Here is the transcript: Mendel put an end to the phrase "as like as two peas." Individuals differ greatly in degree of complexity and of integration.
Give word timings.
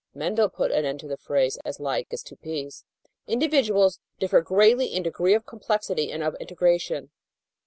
Mendel 0.15 0.49
put 0.49 0.71
an 0.71 0.83
end 0.83 0.99
to 1.01 1.07
the 1.07 1.15
phrase 1.15 1.59
"as 1.63 1.79
like 1.79 2.07
as 2.11 2.23
two 2.23 2.35
peas." 2.35 2.85
Individuals 3.27 3.99
differ 4.17 4.41
greatly 4.41 4.87
in 4.87 5.03
degree 5.03 5.35
of 5.35 5.45
complexity 5.45 6.11
and 6.11 6.23
of 6.23 6.35
integration. 6.39 7.11